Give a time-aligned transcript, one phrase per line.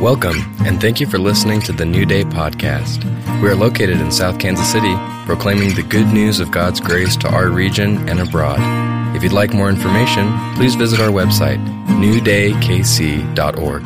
[0.00, 3.04] Welcome, and thank you for listening to the New Day podcast.
[3.42, 4.94] We are located in South Kansas City,
[5.26, 8.60] proclaiming the good news of God's grace to our region and abroad.
[9.14, 13.84] If you'd like more information, please visit our website, newdaykc.org.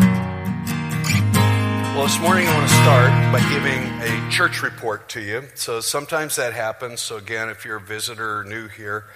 [1.97, 5.43] Well, this morning I want to start by giving a church report to you.
[5.57, 7.01] So sometimes that happens.
[7.01, 9.07] So, again, if you're a visitor or new here,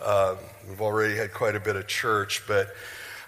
[0.00, 0.36] uh,
[0.68, 2.72] we've already had quite a bit of church, but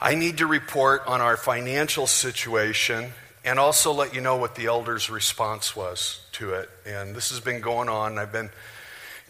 [0.06, 3.10] I need to report on our financial situation
[3.44, 6.70] and also let you know what the elders' response was to it.
[6.86, 8.16] And this has been going on.
[8.16, 8.50] I've been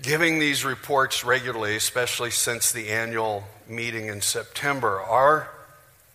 [0.03, 5.01] giving these reports regularly, especially since the annual meeting in September.
[5.01, 5.49] Our,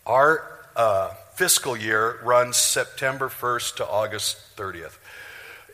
[0.06, 5.00] our uh, fiscal year runs September 1st to August 30th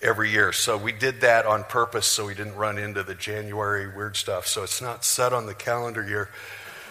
[0.01, 0.53] every year.
[0.53, 4.47] So we did that on purpose so we didn't run into the January weird stuff.
[4.47, 6.29] So it's not set on the calendar year.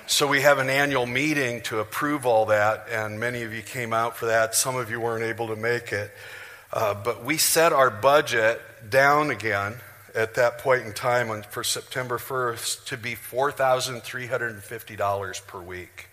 [0.08, 3.92] So we have an annual meeting to approve all that, and many of you came
[3.92, 4.54] out for that.
[4.54, 6.12] Some of you weren't able to make it.
[6.72, 9.74] Uh, but we set our budget down again
[10.14, 16.06] at that point in time on, for September 1st to be $4,350 per week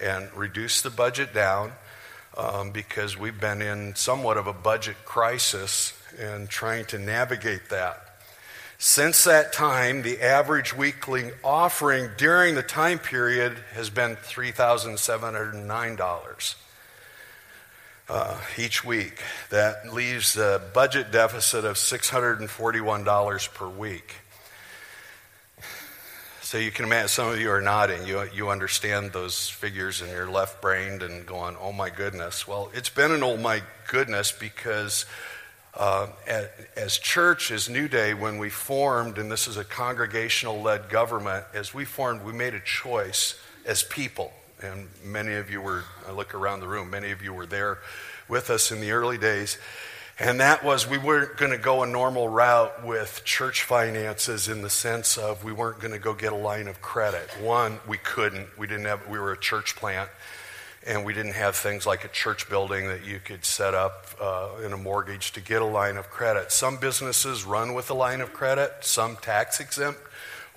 [0.00, 1.72] and reduce the budget down
[2.36, 8.07] um, because we've been in somewhat of a budget crisis and trying to navigate that.
[8.80, 16.54] Since that time, the average weekly offering during the time period has been $3,709
[18.08, 19.20] uh, each week.
[19.50, 24.14] That leaves a budget deficit of $641 per week.
[26.40, 28.06] So you can imagine some of you are nodding.
[28.06, 32.46] You, you understand those figures and you're left brained and going, oh my goodness.
[32.46, 35.04] Well, it's been an oh my goodness because
[35.78, 36.08] uh,
[36.76, 41.44] as church, as New Day, when we formed, and this is a congregational led government,
[41.54, 44.32] as we formed, we made a choice as people.
[44.60, 47.78] And many of you were, I look around the room, many of you were there
[48.28, 49.56] with us in the early days.
[50.18, 54.62] And that was we weren't going to go a normal route with church finances in
[54.62, 57.30] the sense of we weren't going to go get a line of credit.
[57.40, 58.58] One, we couldn't.
[58.58, 60.10] We didn't have, we were a church plant
[60.86, 64.48] and we didn't have things like a church building that you could set up uh,
[64.64, 66.52] in a mortgage to get a line of credit.
[66.52, 70.00] Some businesses run with a line of credit, some tax exempt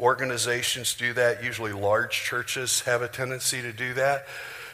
[0.02, 1.44] organizations do that.
[1.44, 4.26] Usually, large churches have a tendency to do that.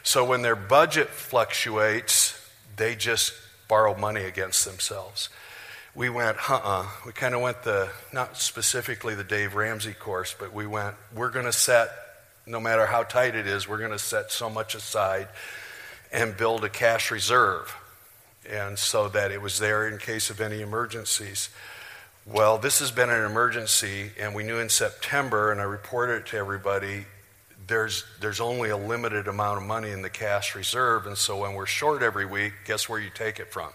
[0.02, 2.34] So, when their budget fluctuates,
[2.76, 3.34] they just
[3.68, 5.28] borrow money against themselves.
[5.94, 6.82] We went, uh uh-uh.
[6.82, 10.94] uh We kind of went the, not specifically the Dave Ramsey course, but we went,
[11.14, 11.90] we're going to set
[12.48, 15.28] no matter how tight it is, we're going to set so much aside
[16.10, 17.74] and build a cash reserve.
[18.48, 21.50] And so that it was there in case of any emergencies.
[22.24, 26.26] Well, this has been an emergency, and we knew in September, and I reported it
[26.26, 27.04] to everybody,
[27.66, 31.06] there's, there's only a limited amount of money in the cash reserve.
[31.06, 33.70] And so when we're short every week, guess where you take it from?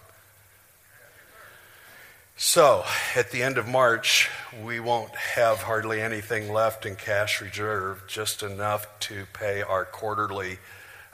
[2.53, 4.29] So, at the end of March,
[4.63, 10.59] we won't have hardly anything left in cash reserve, just enough to pay our quarterly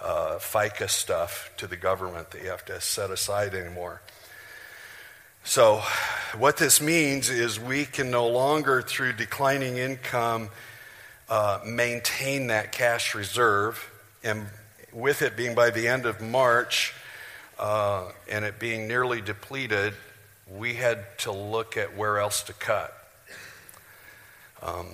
[0.03, 4.01] uh, FICA stuff to the government that you have to set aside anymore.
[5.45, 5.81] So,
[6.37, 10.49] what this means is we can no longer, through declining income,
[11.29, 13.89] uh, maintain that cash reserve.
[14.25, 14.45] And
[14.91, 16.93] with it being by the end of March
[17.57, 19.93] uh, and it being nearly depleted,
[20.57, 22.93] we had to look at where else to cut.
[24.61, 24.87] Um,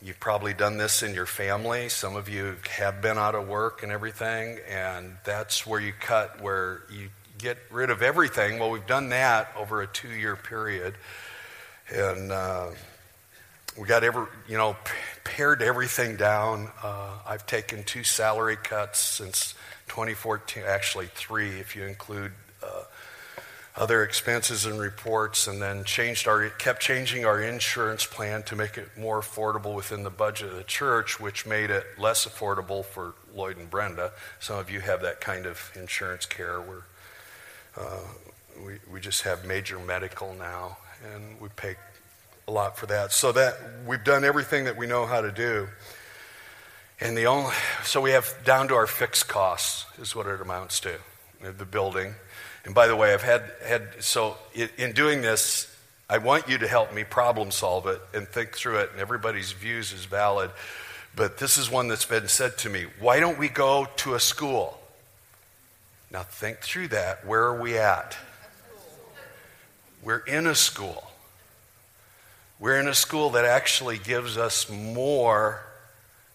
[0.00, 1.88] you've probably done this in your family.
[1.88, 6.40] Some of you have been out of work and everything, and that's where you cut,
[6.40, 8.58] where you get rid of everything.
[8.58, 10.94] Well, we've done that over a two year period.
[11.92, 12.70] And uh,
[13.78, 14.76] we got every, you know,
[15.24, 16.70] pared everything down.
[16.82, 19.54] Uh, I've taken two salary cuts since
[19.88, 22.84] 2014, actually three if you include uh,
[23.74, 28.76] other expenses and reports, and then changed our, kept changing our insurance plan to make
[28.76, 33.14] it more affordable within the budget of the church, which made it less affordable for
[33.34, 34.12] Lloyd and Brenda.
[34.40, 36.82] Some of you have that kind of insurance care where
[37.78, 38.00] uh,
[38.64, 40.76] we, we just have major medical now,
[41.14, 41.76] and we pay
[42.46, 43.12] a lot for that.
[43.12, 43.54] So that
[43.86, 45.68] we've done everything that we know how to do.
[47.00, 47.52] And the only,
[47.84, 50.98] so we have down to our fixed costs is what it amounts to.
[51.40, 52.14] The building,
[52.64, 55.74] and by the way, I've had, had so in doing this,
[56.08, 59.52] I want you to help me problem solve it and think through it, and everybody's
[59.52, 60.50] views is valid.
[61.16, 64.20] But this is one that's been said to me why don't we go to a
[64.20, 64.78] school?
[66.10, 67.26] Now think through that.
[67.26, 68.16] Where are we at?
[70.02, 71.04] We're in a school.
[72.60, 75.62] We're in a school that actually gives us more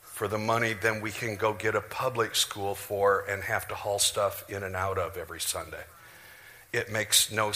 [0.01, 3.75] for the money than we can go get a public school for and have to
[3.75, 5.83] haul stuff in and out of every Sunday.
[6.77, 7.51] It makes no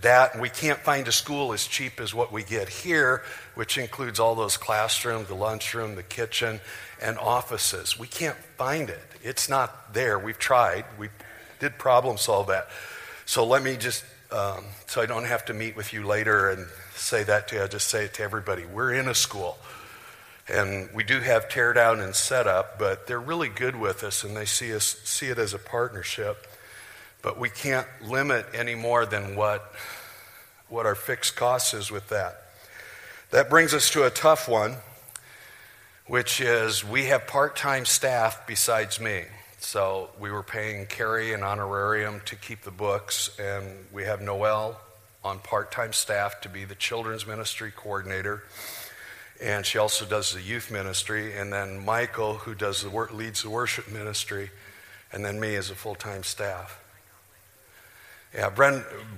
[0.00, 3.22] that we can't find a school as cheap as what we get here,
[3.54, 6.60] which includes all those classrooms, the lunchroom, the kitchen,
[7.00, 7.98] and offices.
[7.98, 9.02] We can't find it.
[9.22, 10.18] It's not there.
[10.18, 10.84] We've tried.
[10.98, 11.10] We
[11.60, 12.68] did problem solve that.
[13.24, 16.66] So let me just, um, so I don't have to meet with you later and
[16.96, 17.60] say that to you.
[17.62, 18.64] I'll just say it to everybody.
[18.66, 19.58] We're in a school.
[20.48, 24.24] And we do have tear down and set up, but they're really good with us
[24.24, 26.48] and they see us see it as a partnership.
[27.22, 29.72] But we can't limit any more than what,
[30.68, 32.42] what our fixed cost is with that.
[33.30, 34.76] That brings us to a tough one,
[36.06, 39.22] which is we have part time staff besides me.
[39.58, 44.80] So we were paying Carrie an honorarium to keep the books, and we have Noel
[45.24, 48.42] on part time staff to be the children's ministry coordinator.
[49.40, 53.42] And she also does the youth ministry, and then Michael, who does the work, leads
[53.42, 54.50] the worship ministry,
[55.12, 56.81] and then me as a full time staff.
[58.34, 58.48] Yeah,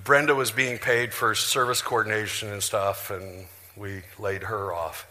[0.03, 3.45] Brenda was being paid for service coordination and stuff, and
[3.77, 5.07] we laid her off.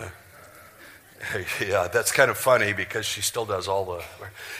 [1.60, 4.02] yeah, that's kind of funny because she still does all the.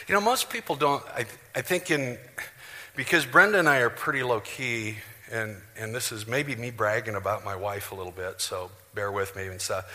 [0.09, 1.03] You know, most people don't.
[1.15, 1.25] I,
[1.55, 2.19] I think in
[2.95, 4.97] because Brenda and I are pretty low key,
[5.33, 9.11] and and this is maybe me bragging about my wife a little bit, so bear
[9.11, 9.87] with me and stuff.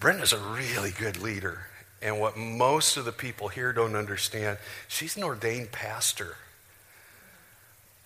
[0.00, 1.66] Brenda's a really good leader,
[2.00, 4.56] and what most of the people here don't understand,
[4.86, 6.36] she's an ordained pastor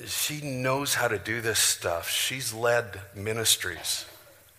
[0.07, 2.11] she knows how to do this stuff.
[2.11, 4.07] She's led ministries.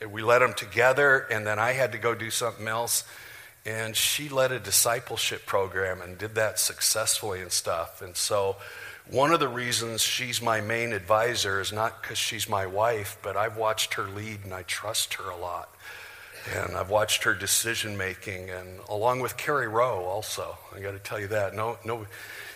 [0.07, 3.04] We led them together, and then I had to go do something else.
[3.66, 8.01] And she led a discipleship program and did that successfully and stuff.
[8.01, 8.57] And so,
[9.10, 13.36] one of the reasons she's my main advisor is not because she's my wife, but
[13.36, 15.69] I've watched her lead and I trust her a lot.
[16.56, 20.57] And I've watched her decision making, and along with Carrie Rowe, also.
[20.75, 21.54] I got to tell you that.
[21.54, 22.06] No, no,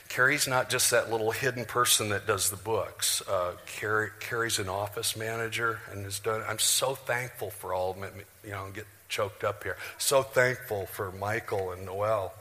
[0.10, 3.22] Carrie's not just that little hidden person that does the books.
[3.28, 6.44] Uh, Carrie, Carrie's an office manager and has done.
[6.48, 8.12] I'm so thankful for all of them.
[8.44, 9.78] You know, get choked up here.
[9.98, 12.34] So thankful for Michael and Noel.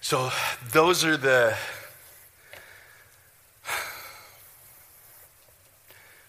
[0.00, 0.30] So
[0.72, 1.56] those are the.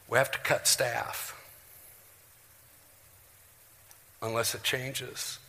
[0.10, 1.38] We have to cut staff
[4.22, 5.40] unless it changes.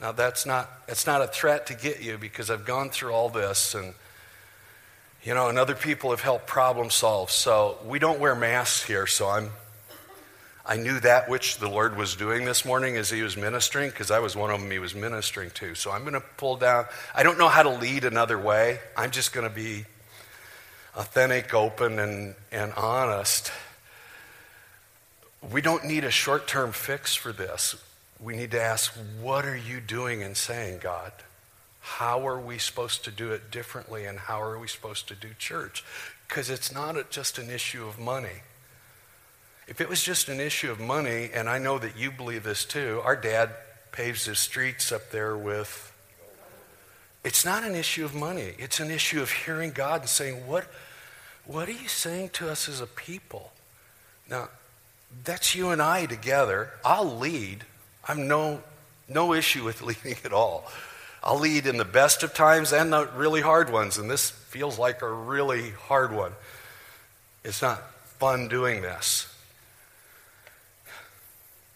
[0.00, 3.28] Now that's not that's not a threat to get you because I've gone through all
[3.28, 3.94] this and
[5.22, 7.32] you know, and other people have helped problem solve.
[7.32, 9.50] So we don't wear masks here, so I'm
[10.68, 14.10] I knew that which the Lord was doing this morning as he was ministering because
[14.10, 15.76] I was one of them he was ministering to.
[15.76, 18.80] So I'm going to pull down I don't know how to lead another way.
[18.96, 19.84] I'm just going to be
[20.94, 23.50] authentic, open and and honest.
[25.52, 27.76] We don't need a short-term fix for this
[28.20, 31.12] we need to ask, what are you doing and saying, God?
[31.80, 35.28] How are we supposed to do it differently and how are we supposed to do
[35.38, 35.84] church?
[36.26, 38.42] Because it's not just an issue of money.
[39.68, 42.64] If it was just an issue of money, and I know that you believe this
[42.64, 43.50] too, our dad
[43.92, 45.92] paves his streets up there with.
[47.24, 48.54] It's not an issue of money.
[48.58, 50.66] It's an issue of hearing God and saying, What,
[51.44, 53.52] what are you saying to us as a people?
[54.28, 54.48] Now,
[55.24, 56.70] that's you and I together.
[56.84, 57.64] I'll lead.
[58.08, 58.62] I'm no,
[59.08, 60.70] no issue with leading at all.
[61.22, 64.78] I'll lead in the best of times and the really hard ones, and this feels
[64.78, 66.32] like a really hard one.
[67.44, 67.82] It's not
[68.18, 69.32] fun doing this.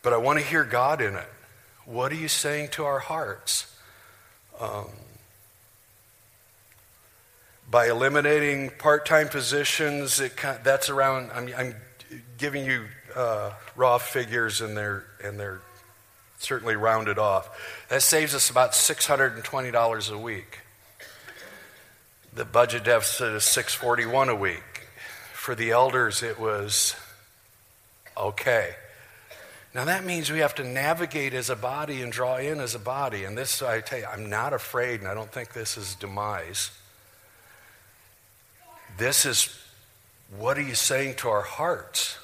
[0.02, 1.28] But I want to hear God in it.
[1.84, 3.76] What are you saying to our hearts?
[4.60, 4.86] Um,
[7.70, 10.32] by eliminating part-time positions, it,
[10.62, 11.30] that's around.
[11.32, 11.76] I'm, I'm
[12.38, 12.84] giving you
[13.14, 15.60] uh, raw figures, and they're and they're
[16.40, 17.48] certainly rounded off.
[17.88, 20.58] That saves us about $620 a week.
[22.32, 24.88] The budget deficit is 641 a week.
[25.34, 26.96] For the elders, it was
[28.16, 28.74] okay.
[29.74, 32.78] Now that means we have to navigate as a body and draw in as a
[32.78, 33.24] body.
[33.24, 36.70] And this, I tell you, I'm not afraid, and I don't think this is demise.
[38.98, 39.56] This is
[40.36, 42.18] what are you saying to our hearts?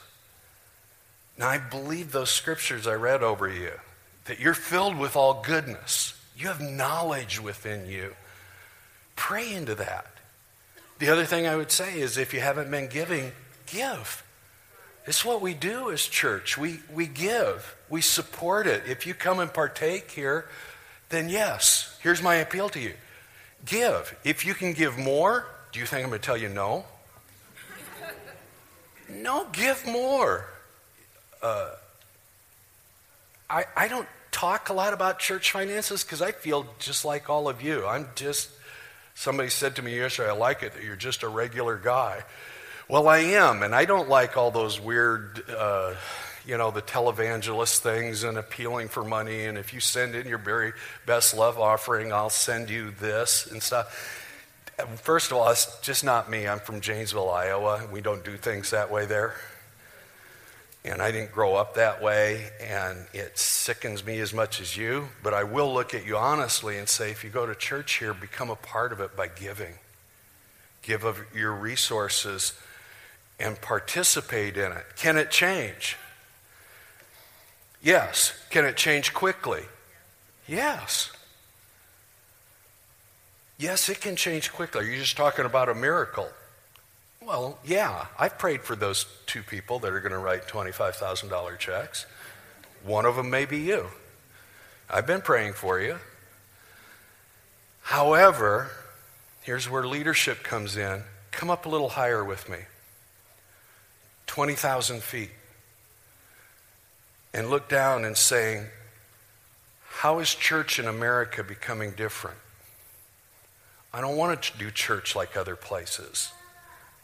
[1.38, 3.72] Now, I believe those scriptures I read over you
[4.26, 6.14] that you're filled with all goodness.
[6.36, 8.14] You have knowledge within you.
[9.14, 10.06] Pray into that.
[10.98, 13.32] The other thing I would say is if you haven't been giving,
[13.66, 14.22] give.
[15.06, 16.58] It's what we do as church.
[16.58, 18.82] We, we give, we support it.
[18.86, 20.48] If you come and partake here,
[21.10, 22.94] then yes, here's my appeal to you
[23.64, 24.16] give.
[24.24, 26.84] If you can give more, do you think I'm going to tell you no?
[29.08, 30.46] no, give more.
[31.42, 31.70] Uh,
[33.48, 37.48] I, I don't talk a lot about church finances because I feel just like all
[37.48, 37.86] of you.
[37.86, 38.50] I'm just,
[39.14, 42.22] somebody said to me yesterday, I like it that you're just a regular guy.
[42.86, 45.94] Well, I am, and I don't like all those weird, uh,
[46.46, 49.46] you know, the televangelist things and appealing for money.
[49.46, 50.74] And if you send in your very
[51.06, 53.86] best love offering, I'll send you this and stuff.
[54.96, 56.46] First of all, it's just not me.
[56.46, 57.88] I'm from Janesville, Iowa.
[57.90, 59.34] We don't do things that way there.
[60.86, 65.08] And I didn't grow up that way, and it sickens me as much as you.
[65.22, 68.14] But I will look at you honestly and say if you go to church here,
[68.14, 69.74] become a part of it by giving.
[70.82, 72.52] Give of your resources
[73.40, 74.84] and participate in it.
[74.96, 75.96] Can it change?
[77.82, 78.32] Yes.
[78.50, 79.62] Can it change quickly?
[80.46, 81.10] Yes.
[83.58, 84.84] Yes, it can change quickly.
[84.84, 86.28] You're you just talking about a miracle?
[87.26, 88.06] Well, yeah.
[88.16, 92.06] I've prayed for those two people that are going to write $25,000 checks.
[92.84, 93.88] One of them may be you.
[94.88, 95.98] I've been praying for you.
[97.82, 98.70] However,
[99.42, 101.02] here's where leadership comes in.
[101.32, 102.58] Come up a little higher with me.
[104.28, 105.30] 20,000 feet
[107.34, 108.66] and look down and saying,
[109.88, 112.38] How is church in America becoming different?
[113.92, 116.30] I don't want to do church like other places.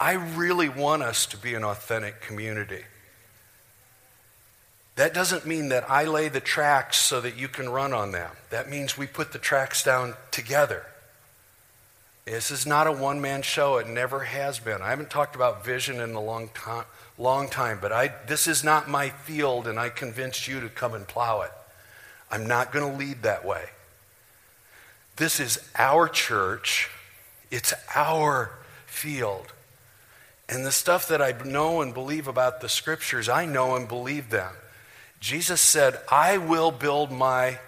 [0.03, 2.83] I really want us to be an authentic community.
[4.97, 8.33] That doesn't mean that I lay the tracks so that you can run on them.
[8.51, 10.85] That means we put the tracks down together.
[12.25, 13.77] This is not a one man show.
[13.77, 14.83] It never has been.
[14.83, 18.65] I haven't talked about vision in a long time, long time, but I, this is
[18.65, 21.53] not my field, and I convinced you to come and plow it.
[22.29, 23.67] I'm not going to lead that way.
[25.15, 26.91] This is our church,
[27.53, 28.51] it's our
[28.85, 29.53] field.
[30.53, 34.29] And the stuff that I know and believe about the scriptures, I know and believe
[34.29, 34.53] them.
[35.19, 37.59] Jesus said, I will build my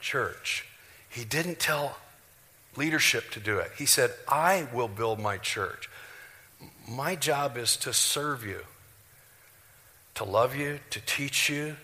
[0.00, 0.68] church.
[1.08, 1.98] He didn't tell
[2.76, 3.72] leadership to do it.
[3.76, 5.90] He said, I will build my church.
[6.88, 8.60] My job is to serve you,
[10.14, 11.74] to love you, to teach you,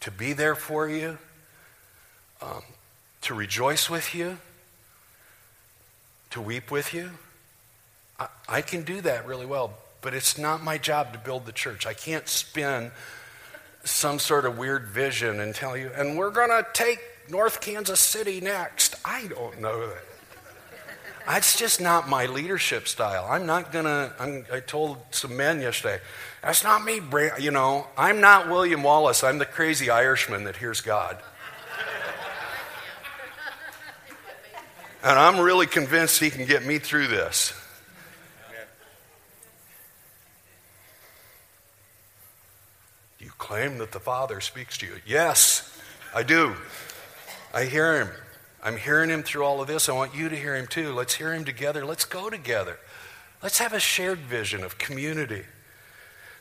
[0.00, 1.18] to be there for you,
[2.42, 2.62] um,
[3.20, 4.38] to rejoice with you,
[6.30, 7.10] to weep with you.
[8.20, 11.52] I, I can do that really well, but it's not my job to build the
[11.52, 11.86] church.
[11.86, 12.92] I can't spin
[13.82, 18.00] some sort of weird vision and tell you, and we're going to take North Kansas
[18.00, 18.94] City next.
[19.04, 20.04] I don't know that.
[21.26, 23.26] That's just not my leadership style.
[23.28, 26.00] I'm not going to, I told some men yesterday,
[26.42, 27.00] that's not me,
[27.38, 29.22] you know, I'm not William Wallace.
[29.22, 31.18] I'm the crazy Irishman that hears God.
[35.02, 37.54] and I'm really convinced he can get me through this.
[43.40, 45.00] Claim that the Father speaks to you.
[45.04, 45.76] Yes,
[46.14, 46.54] I do.
[47.52, 48.10] I hear him.
[48.62, 49.88] I'm hearing him through all of this.
[49.88, 50.92] I want you to hear him too.
[50.92, 51.84] Let's hear him together.
[51.84, 52.78] Let's go together.
[53.42, 55.44] Let's have a shared vision of community.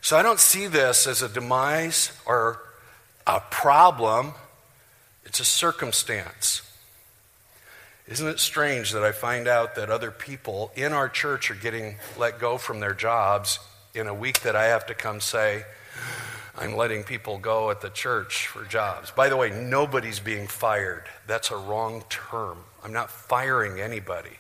[0.01, 2.61] So I don't see this as a demise or
[3.25, 4.33] a problem,
[5.23, 6.61] it's a circumstance.
[8.07, 11.95] Isn't it strange that I find out that other people in our church are getting
[12.17, 13.59] let go from their jobs
[13.93, 15.63] in a week that I have to come say,
[16.59, 19.11] I'm letting people go at the church for jobs.
[19.11, 21.05] By the way, nobody's being fired.
[21.25, 22.57] That's a wrong term.
[22.83, 24.37] I'm not firing anybody.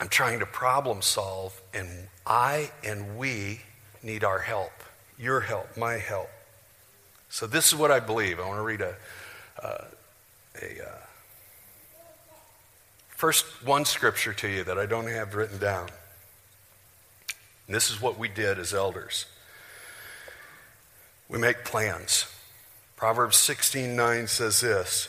[0.00, 1.88] I'm trying to problem solve, and
[2.26, 3.60] I and we
[4.02, 4.72] need our help.
[5.16, 6.30] Your help, my help.
[7.28, 8.40] So, this is what I believe.
[8.40, 8.96] I want to read a,
[9.62, 9.84] uh,
[10.60, 10.98] a uh,
[13.10, 15.88] first one scripture to you that I don't have written down.
[17.66, 19.26] And this is what we did as elders.
[21.28, 22.26] We make plans.
[22.96, 25.08] Proverbs 16:9 says this,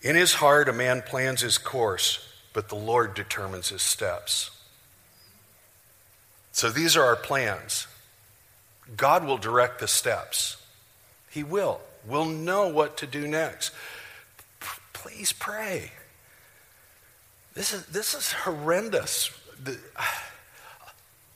[0.00, 4.50] "In his heart a man plans his course, but the Lord determines his steps."
[6.52, 7.86] So these are our plans.
[8.96, 10.56] God will direct the steps.
[11.30, 11.80] He will.
[12.04, 13.70] We'll know what to do next.
[14.58, 15.92] P- please pray.
[17.54, 19.30] This is, this is horrendous.
[19.62, 19.78] The,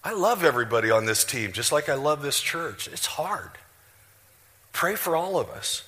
[0.05, 2.89] I love everybody on this team, just like I love this church.
[2.89, 3.53] It's hard.
[4.73, 5.83] Pray for all of us.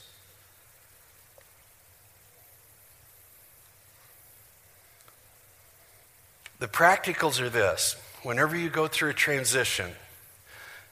[6.58, 9.92] The practicals are this whenever you go through a transition,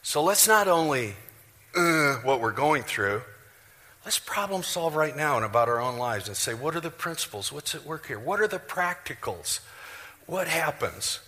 [0.03, 1.15] so let's not only
[1.75, 3.23] uh, what we're going through,
[4.05, 6.91] let's problem solve right now and about our own lives and say, what are the
[6.91, 7.51] principles?
[7.51, 8.19] What's at work here?
[8.19, 9.61] What are the practicals?
[10.27, 11.21] What happens?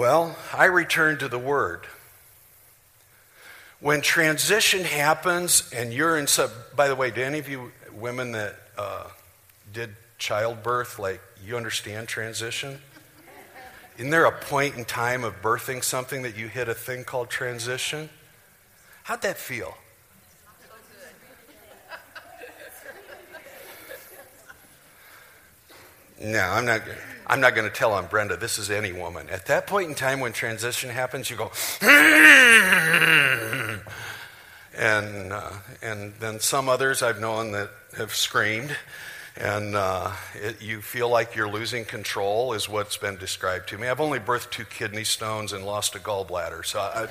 [0.00, 1.82] Well, I return to the Word.
[3.80, 8.32] When transition happens and you're in sub, by the way, do any of you women
[8.32, 9.08] that uh,
[9.70, 12.78] did childbirth, like, you understand transition?
[13.98, 17.28] Isn't there a point in time of birthing something that you hit a thing called
[17.28, 18.08] transition?
[19.02, 19.76] How'd that feel?
[26.22, 26.80] No, I'm not.
[27.30, 28.36] I'm not going to tell on Brenda.
[28.36, 29.28] This is any woman.
[29.30, 31.52] At that point in time when transition happens, you go,
[34.76, 38.76] and uh, and then some others I've known that have screamed,
[39.36, 40.10] and uh,
[40.42, 43.86] it, you feel like you're losing control, is what's been described to me.
[43.86, 47.06] I've only birthed two kidney stones and lost a gallbladder, so I,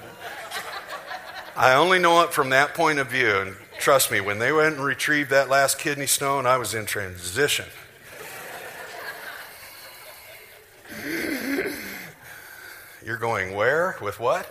[1.55, 3.37] I only know it from that point of view.
[3.37, 6.85] And trust me, when they went and retrieved that last kidney stone, I was in
[6.85, 7.67] transition.
[13.05, 13.95] You're going where?
[14.01, 14.49] With what?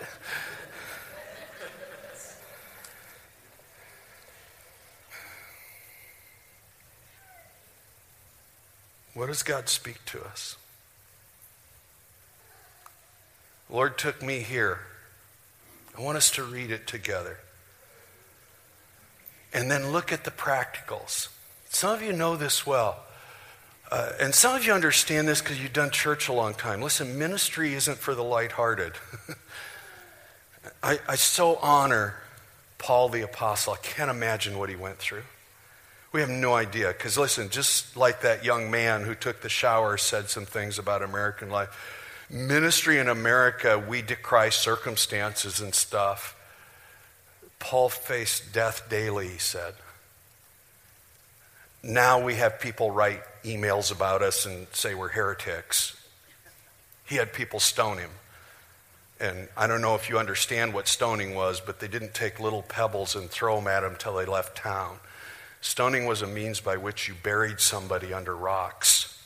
[9.13, 10.55] What does God speak to us?
[13.69, 14.79] Lord took me here.
[15.97, 17.37] I want us to read it together.
[19.53, 21.27] And then look at the practicals.
[21.69, 23.03] Some of you know this well.
[23.91, 26.81] Uh, and some of you understand this because you've done church a long time.
[26.81, 28.93] Listen, ministry isn't for the lighthearted.
[30.83, 32.15] I, I so honor
[32.77, 33.73] Paul the Apostle.
[33.73, 35.23] I can't imagine what he went through.
[36.11, 36.89] We have no idea.
[36.89, 41.01] Because listen, just like that young man who took the shower said some things about
[41.01, 41.69] American life,
[42.29, 46.35] ministry in America, we decry circumstances and stuff.
[47.57, 49.73] Paul faced death daily, he said.
[51.81, 55.95] Now we have people write emails about us and say we're heretics.
[57.05, 58.11] He had people stone him.
[59.19, 62.61] And I don't know if you understand what stoning was, but they didn't take little
[62.61, 64.97] pebbles and throw them at him until they left town.
[65.61, 69.17] Stoning was a means by which you buried somebody under rocks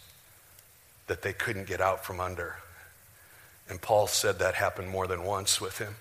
[1.07, 2.55] that they couldn't get out from under.
[3.69, 5.95] And Paul said that happened more than once with him.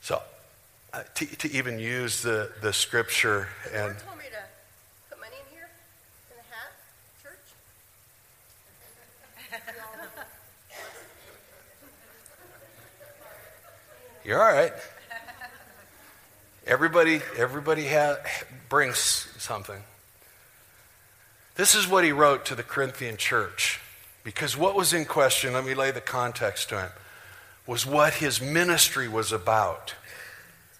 [0.00, 0.22] So,
[0.92, 3.94] uh, to, to even use the, the scripture and.
[14.24, 14.72] You're all right.
[16.66, 18.18] Everybody, everybody ha-
[18.68, 18.98] brings
[19.38, 19.82] something.
[21.54, 23.80] This is what he wrote to the Corinthian church.
[24.22, 26.90] Because what was in question, let me lay the context to him,
[27.66, 29.94] was what his ministry was about,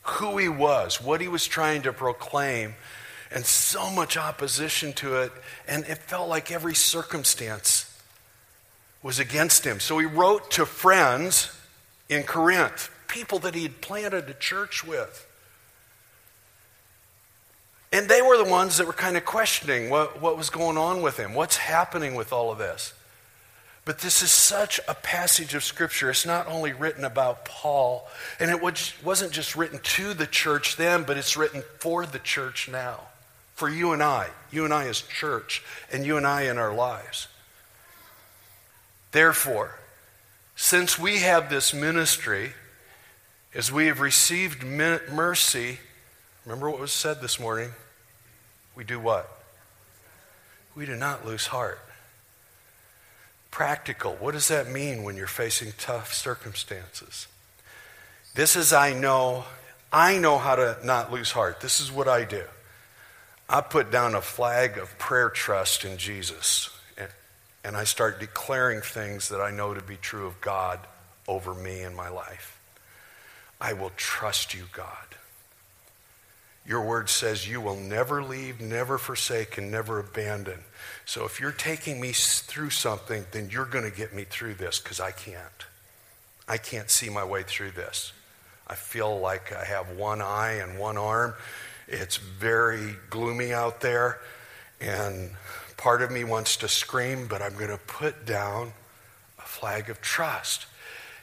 [0.02, 2.74] who he was, what he was trying to proclaim,
[3.30, 5.32] and so much opposition to it.
[5.66, 7.86] And it felt like every circumstance
[9.02, 9.80] was against him.
[9.80, 11.56] So he wrote to friends
[12.10, 15.26] in Corinth people that he had planted a church with.
[17.92, 21.02] And they were the ones that were kind of questioning what, what was going on
[21.02, 21.34] with him.
[21.34, 22.94] What's happening with all of this?
[23.84, 26.10] But this is such a passage of Scripture.
[26.10, 28.06] It's not only written about Paul,
[28.38, 32.68] and it wasn't just written to the church then, but it's written for the church
[32.70, 33.00] now.
[33.54, 36.72] For you and I, you and I as church, and you and I in our
[36.72, 37.26] lives.
[39.10, 39.76] Therefore,
[40.54, 42.52] since we have this ministry,
[43.54, 45.80] as we have received mercy,
[46.44, 47.70] remember what was said this morning?
[48.76, 49.28] We do what?
[50.76, 51.80] We do not lose heart.
[53.50, 54.14] Practical.
[54.14, 57.26] What does that mean when you're facing tough circumstances?
[58.34, 59.44] This is, I know,
[59.92, 61.60] I know how to not lose heart.
[61.60, 62.44] This is what I do.
[63.48, 67.08] I put down a flag of prayer trust in Jesus, and,
[67.64, 70.78] and I start declaring things that I know to be true of God
[71.26, 72.59] over me in my life.
[73.60, 74.96] I will trust you, God.
[76.66, 80.60] Your word says you will never leave, never forsake, and never abandon.
[81.04, 84.78] So if you're taking me through something, then you're going to get me through this
[84.78, 85.66] because I can't.
[86.46, 88.12] I can't see my way through this.
[88.66, 91.34] I feel like I have one eye and one arm.
[91.88, 94.20] It's very gloomy out there.
[94.80, 95.30] And
[95.76, 98.72] part of me wants to scream, but I'm going to put down
[99.38, 100.66] a flag of trust.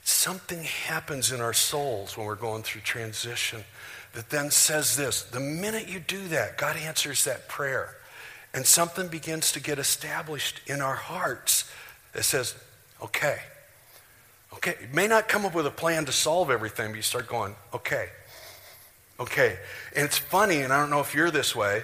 [0.08, 3.66] Something happens in our souls when we're going through transition
[4.14, 7.94] that then says this the minute you do that, God answers that prayer.
[8.54, 11.70] And something begins to get established in our hearts
[12.14, 12.56] that says,
[13.04, 13.40] okay,
[14.54, 14.76] okay.
[14.80, 17.54] You may not come up with a plan to solve everything, but you start going,
[17.74, 18.08] okay,
[19.20, 19.60] okay.
[19.94, 21.84] And it's funny, and I don't know if you're this way,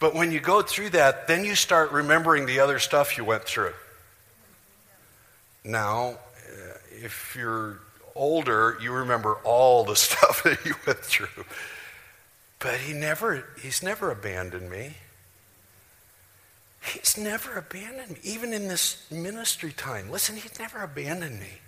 [0.00, 3.44] but when you go through that, then you start remembering the other stuff you went
[3.44, 3.74] through.
[5.64, 6.16] Now,
[7.02, 7.80] if you're
[8.14, 11.44] older, you remember all the stuff that you went through.
[12.58, 14.96] But he never, he's never abandoned me.
[16.80, 20.10] He's never abandoned me, even in this ministry time.
[20.10, 21.58] Listen, He's never abandoned me.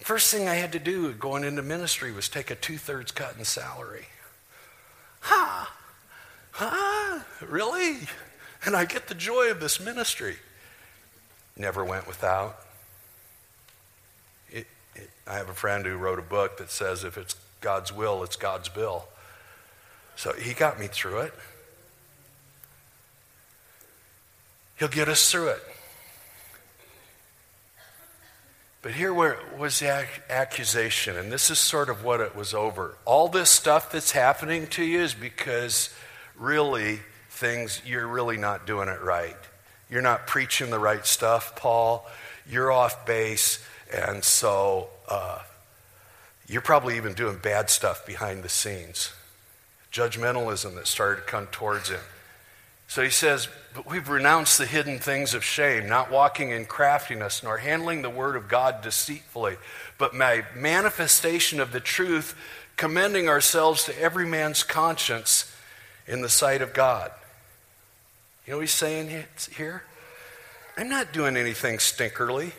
[0.00, 3.36] First thing I had to do going into ministry was take a two thirds cut
[3.38, 4.06] in salary.
[5.20, 5.72] Ha!
[6.52, 7.24] Ha!
[7.46, 7.98] Really?
[8.64, 10.36] And I get the joy of this ministry.
[11.56, 12.60] Never went without.
[15.26, 18.36] I have a friend who wrote a book that says if it's God's will, it's
[18.36, 19.06] God's bill.
[20.16, 21.34] So he got me through it.
[24.78, 25.62] He'll get us through it.
[28.82, 32.96] But here was the accusation, and this is sort of what it was over.
[33.04, 35.94] All this stuff that's happening to you is because
[36.38, 39.36] really things, you're really not doing it right.
[39.90, 42.06] You're not preaching the right stuff, Paul.
[42.48, 45.40] You're off base, and so uh,
[46.48, 49.12] you're probably even doing bad stuff behind the scenes.
[49.92, 52.00] Judgmentalism that started to come towards him.
[52.90, 57.42] So he says, But we've renounced the hidden things of shame, not walking in craftiness,
[57.42, 59.56] nor handling the word of God deceitfully,
[59.96, 62.36] but my manifestation of the truth,
[62.76, 65.54] commending ourselves to every man's conscience
[66.08, 67.12] in the sight of God.
[68.44, 69.24] You know what he's saying
[69.54, 69.84] here?
[70.76, 72.52] I'm not doing anything stinkerly.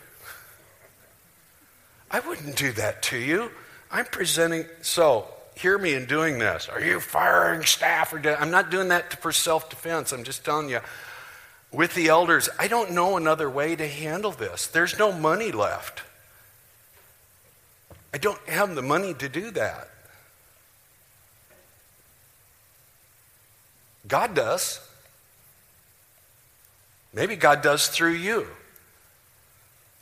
[2.12, 3.50] I wouldn't do that to you.
[3.90, 4.66] I'm presenting.
[4.82, 6.68] So, hear me in doing this.
[6.68, 8.14] Are you firing staff?
[8.14, 10.12] Or I'm not doing that for self defense.
[10.12, 10.82] I'm just telling you,
[11.72, 14.68] with the elders, I don't know another way to handle this.
[14.68, 16.02] There's no money left.
[18.14, 19.88] I don't have the money to do that.
[24.06, 24.82] God does.
[27.14, 28.48] Maybe God does through you.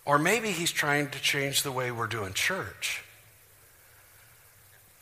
[0.09, 3.03] Or maybe He's trying to change the way we're doing church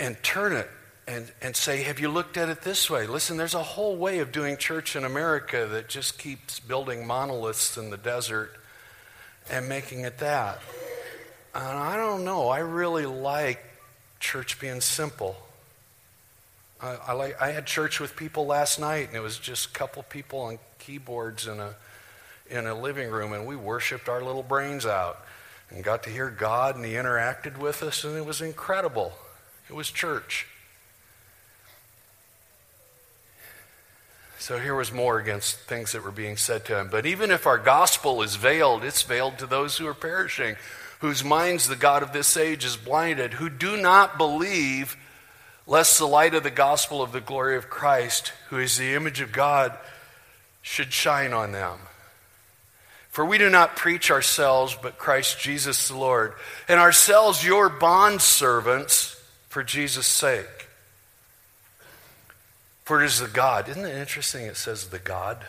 [0.02, 0.70] and turn it
[1.08, 3.08] and, and say, Have you looked at it this way?
[3.08, 7.78] Listen, there's a whole way of doing church in America that just keeps building monoliths
[7.78, 8.52] in the desert
[9.50, 10.62] and making it that.
[11.56, 12.50] And I don't know.
[12.50, 13.64] I really like
[14.20, 15.38] church being simple.
[16.82, 19.72] I, I, like, I had church with people last night, and it was just a
[19.72, 21.78] couple people on keyboards and a,
[22.50, 25.20] in a living room, and we worshiped our little brains out
[25.70, 29.14] and got to hear God, and He interacted with us, and it was incredible.
[29.70, 30.48] It was church.
[34.40, 36.88] So here was more against things that were being said to him.
[36.90, 40.56] But even if our gospel is veiled, it's veiled to those who are perishing,
[41.00, 44.96] whose minds the God of this age is blinded, who do not believe,
[45.66, 49.20] lest the light of the gospel of the glory of Christ, who is the image
[49.20, 49.78] of God,
[50.62, 51.80] should shine on them.
[53.18, 56.36] For we do not preach ourselves, but Christ Jesus the Lord,
[56.68, 60.68] and ourselves your bondservants for Jesus' sake.
[62.84, 63.70] For it is the God.
[63.70, 65.44] Isn't it interesting it says the God?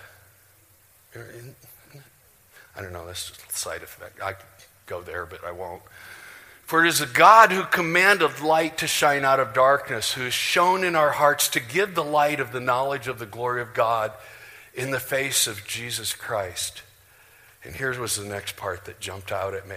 [1.15, 4.23] I don't know, that's just a side effect.
[4.23, 4.47] I could
[4.87, 5.83] go there, but I won't.
[6.65, 10.33] For it is a God who commanded light to shine out of darkness, who has
[10.33, 13.75] shown in our hearts to give the light of the knowledge of the glory of
[13.75, 14.13] God
[14.73, 16.81] in the face of Jesus Christ.
[17.69, 19.77] And here was the next part that jumped out at me.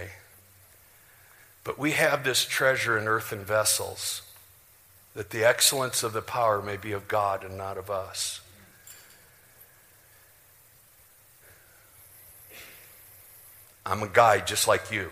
[1.62, 4.22] But we have this treasure in earthen vessels,
[5.14, 8.40] that the excellence of the power may be of God and not of us.
[13.84, 15.10] I'm a guy just like you.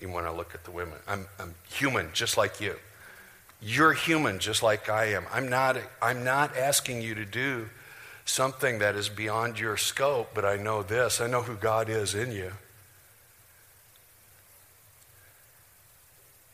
[0.00, 2.76] Even when I look at the women, I'm, I'm human just like you.
[3.62, 5.24] You're human just like I am.
[5.32, 7.70] I'm not, I'm not asking you to do
[8.24, 12.14] something that is beyond your scope, but I know this I know who God is
[12.14, 12.52] in you.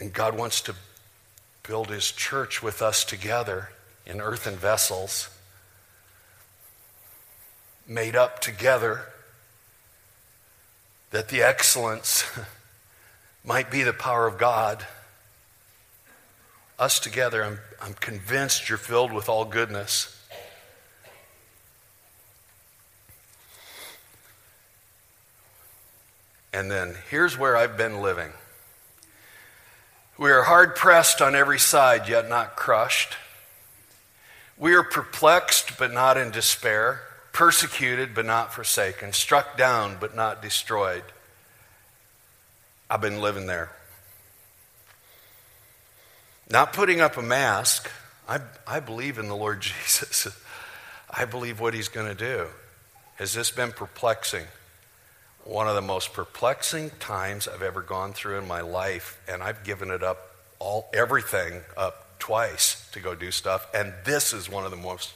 [0.00, 0.74] And God wants to
[1.66, 3.70] build his church with us together
[4.07, 5.28] in earthen vessels,
[7.87, 9.02] made up together,
[11.11, 12.24] that the excellence
[13.44, 14.87] might be the power of God.
[16.78, 20.17] Us together, I'm, I'm convinced you're filled with all goodness.
[26.53, 28.33] And then here's where I've been living.
[30.17, 33.17] We are hard pressed on every side, yet not crushed.
[34.57, 40.43] We are perplexed, but not in despair, persecuted, but not forsaken, struck down, but not
[40.43, 41.05] destroyed.
[42.91, 43.71] I've been living there.
[46.51, 47.91] Not putting up a mask.
[48.29, 50.29] I, I believe in the Lord Jesus.
[51.11, 52.49] I believe what he's going to do.
[53.17, 54.47] Has this been perplexing?
[55.49, 59.65] One of the most perplexing times I've ever gone through in my life, and I've
[59.65, 64.67] given it up all everything up twice to go do stuff, and this is one
[64.67, 65.15] of the most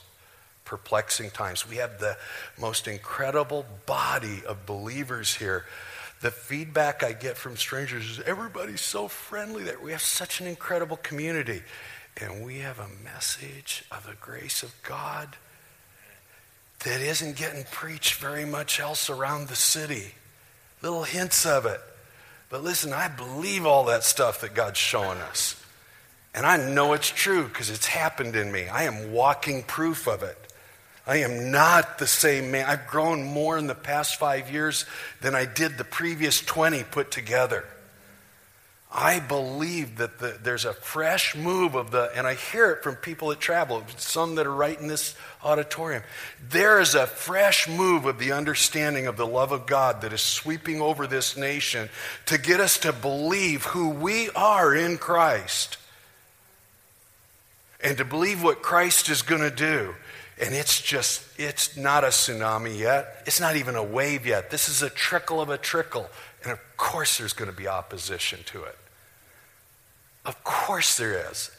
[0.65, 1.69] perplexing times.
[1.69, 2.17] We have the
[2.57, 5.65] most incredible body of believers here.
[6.21, 10.47] The feedback I get from strangers is everybody's so friendly that we have such an
[10.47, 11.61] incredible community.
[12.17, 15.35] And we have a message of the grace of God
[16.85, 20.13] that isn't getting preached very much else around the city.
[20.83, 21.81] Little hints of it.
[22.49, 25.59] But listen, I believe all that stuff that God's showing us.
[26.35, 28.67] And I know it's true because it's happened in me.
[28.67, 30.37] I am walking proof of it.
[31.07, 32.65] I am not the same man.
[32.67, 34.85] I've grown more in the past five years
[35.21, 37.65] than I did the previous 20 put together.
[38.95, 42.95] I believe that the, there's a fresh move of the, and I hear it from
[42.95, 46.03] people that travel, some that are right in this auditorium.
[46.47, 50.21] There is a fresh move of the understanding of the love of God that is
[50.21, 51.89] sweeping over this nation
[52.27, 55.77] to get us to believe who we are in Christ
[57.81, 59.95] and to believe what Christ is going to do.
[60.41, 63.23] And it's just, it's not a tsunami yet.
[63.25, 64.49] It's not even a wave yet.
[64.49, 66.09] This is a trickle of a trickle.
[66.43, 68.77] And of course, there's going to be opposition to it.
[70.25, 71.51] Of course, there is.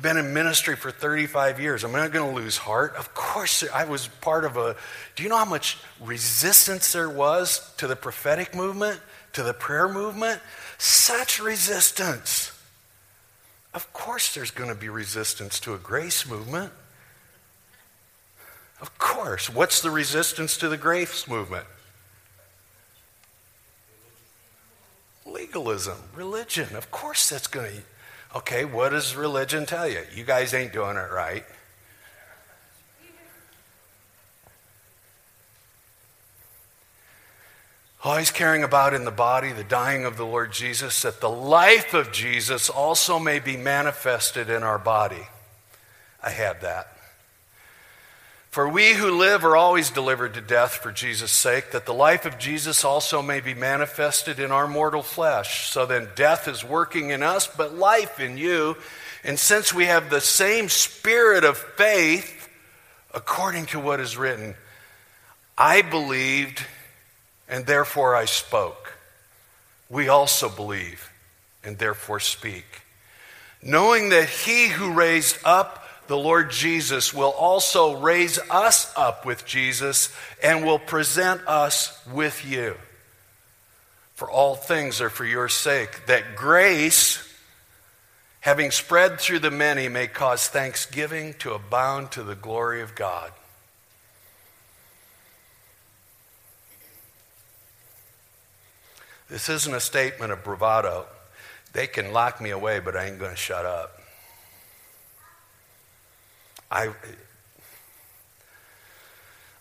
[0.00, 1.84] Been in ministry for 35 years.
[1.84, 2.94] I'm not going to lose heart.
[2.96, 4.74] Of course, I was part of a.
[5.14, 8.98] Do you know how much resistance there was to the prophetic movement,
[9.34, 10.40] to the prayer movement?
[10.78, 12.50] Such resistance.
[13.72, 16.72] Of course, there's going to be resistance to a grace movement.
[18.80, 19.48] Of course.
[19.48, 21.66] What's the resistance to the grace movement?
[25.26, 26.76] Legalism, religion.
[26.76, 28.38] Of course, that's going to.
[28.38, 30.02] Okay, what does religion tell you?
[30.14, 31.44] You guys ain't doing it right.
[38.02, 41.94] Always caring about in the body the dying of the Lord Jesus, that the life
[41.94, 45.26] of Jesus also may be manifested in our body.
[46.22, 46.93] I had that.
[48.54, 52.24] For we who live are always delivered to death for Jesus' sake, that the life
[52.24, 55.68] of Jesus also may be manifested in our mortal flesh.
[55.68, 58.76] So then death is working in us, but life in you.
[59.24, 62.48] And since we have the same spirit of faith,
[63.12, 64.54] according to what is written,
[65.58, 66.64] I believed
[67.48, 68.96] and therefore I spoke.
[69.90, 71.10] We also believe
[71.64, 72.82] and therefore speak.
[73.60, 79.46] Knowing that he who raised up the Lord Jesus will also raise us up with
[79.46, 82.76] Jesus and will present us with you.
[84.14, 87.26] For all things are for your sake, that grace,
[88.40, 93.32] having spread through the many, may cause thanksgiving to abound to the glory of God.
[99.28, 101.06] This isn't a statement of bravado.
[101.72, 104.03] They can lock me away, but I ain't going to shut up.
[106.74, 106.90] I,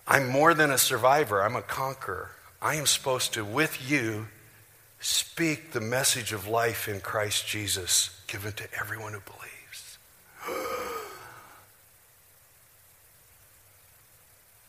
[0.07, 2.31] I'm more than a survivor, I'm a conqueror.
[2.59, 4.29] I am supposed to, with you,
[4.99, 9.99] speak the message of life in Christ Jesus given to everyone who believes.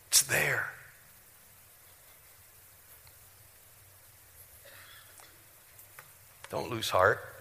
[0.08, 0.70] it's there.
[6.50, 7.33] Don't lose heart.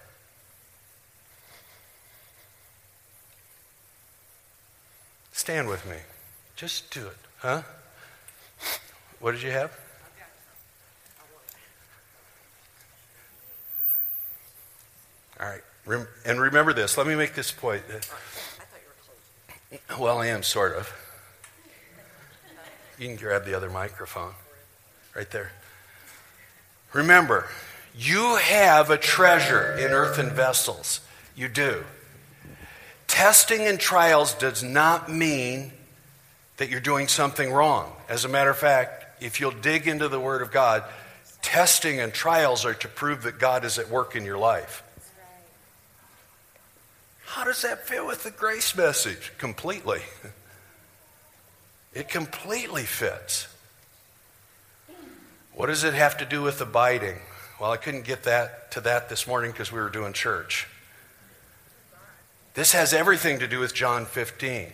[5.33, 5.97] Stand with me.
[6.55, 7.17] Just do it.
[7.39, 7.63] Huh?
[9.19, 9.77] What did you have?
[15.39, 15.61] All right.
[16.25, 16.97] And remember this.
[16.97, 17.83] Let me make this point.
[19.99, 20.93] Well, I am sort of.
[22.97, 24.33] You can grab the other microphone
[25.15, 25.51] right there.
[26.93, 27.47] Remember,
[27.95, 31.01] you have a treasure in earthen vessels.
[31.35, 31.83] You do.
[33.13, 35.71] Testing and trials does not mean
[36.57, 37.93] that you're doing something wrong.
[38.09, 40.83] As a matter of fact, if you'll dig into the Word of God,
[41.43, 44.81] testing and trials are to prove that God is at work in your life.
[47.25, 49.31] How does that fit with the grace message?
[49.37, 50.01] Completely.
[51.93, 53.47] It completely fits.
[55.53, 57.19] What does it have to do with abiding?
[57.61, 60.67] Well, I couldn't get that to that this morning because we were doing church.
[62.53, 64.67] This has everything to do with John 15.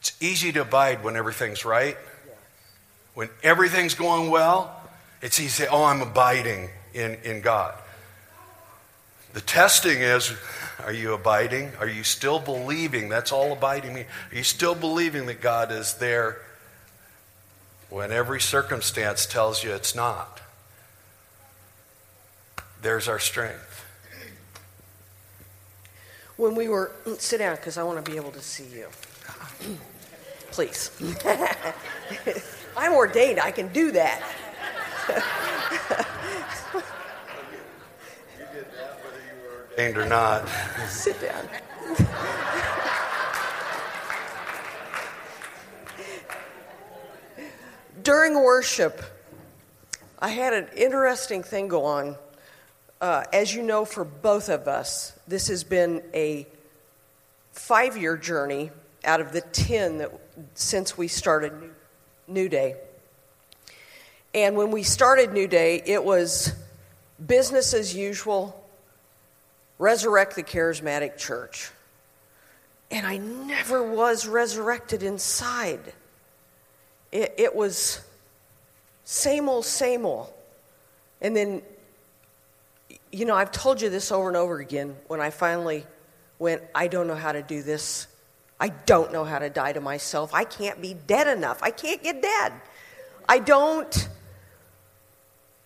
[0.00, 1.96] It's easy to abide when everything's right.
[3.14, 4.74] When everything's going well,
[5.22, 7.74] it's easy to say, Oh, I'm abiding in, in God.
[9.32, 10.32] The testing is
[10.84, 11.72] are you abiding?
[11.80, 13.08] Are you still believing?
[13.08, 14.06] That's all abiding means.
[14.30, 16.38] Are you still believing that God is there
[17.90, 20.40] when every circumstance tells you it's not?
[22.82, 23.75] There's our strength.
[26.36, 28.88] When we were, mm, sit down because I want to be able to see you.
[30.50, 30.90] Please.
[32.76, 34.22] I'm ordained, I can do that.
[35.08, 35.14] You
[38.52, 40.46] did that whether you were ordained or not.
[40.88, 41.48] Sit down.
[48.02, 49.02] During worship,
[50.18, 52.16] I had an interesting thing go on.
[53.00, 56.46] Uh, as you know, for both of us, this has been a
[57.52, 58.70] five year journey
[59.04, 60.10] out of the 10 that
[60.54, 61.52] since we started
[62.26, 62.76] New Day.
[64.34, 66.52] And when we started New Day, it was
[67.24, 68.62] business as usual,
[69.78, 71.70] resurrect the charismatic church.
[72.90, 75.80] And I never was resurrected inside.
[77.12, 78.00] It, it was
[79.04, 80.32] same old, same old.
[81.20, 81.62] And then,
[83.16, 85.86] you know, I've told you this over and over again when I finally
[86.38, 88.08] went, I don't know how to do this.
[88.60, 90.34] I don't know how to die to myself.
[90.34, 91.62] I can't be dead enough.
[91.62, 92.52] I can't get dead.
[93.26, 94.08] I don't.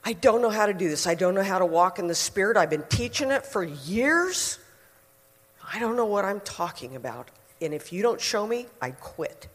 [0.04, 1.08] I don't know how to do this.
[1.08, 2.56] I don't know how to walk in the Spirit.
[2.56, 4.60] I've been teaching it for years.
[5.74, 7.32] I don't know what I'm talking about.
[7.60, 9.48] And if you don't show me, I quit.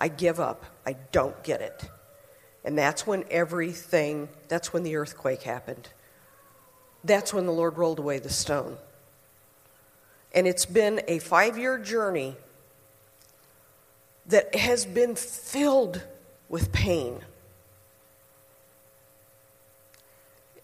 [0.00, 0.66] I give up.
[0.84, 1.88] I don't get it.
[2.64, 5.88] And that's when everything, that's when the earthquake happened.
[7.04, 8.76] That's when the Lord rolled away the stone.
[10.32, 12.36] And it's been a five year journey
[14.26, 16.02] that has been filled
[16.48, 17.20] with pain.